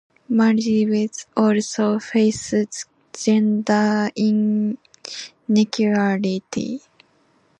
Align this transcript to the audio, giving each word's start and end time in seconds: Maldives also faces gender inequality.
Maldives 0.29 1.27
also 1.37 1.99
faces 1.99 2.85
gender 3.13 4.09
inequality. 4.15 6.79